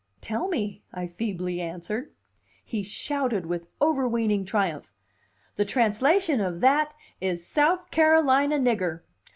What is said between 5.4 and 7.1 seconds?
"The translation of that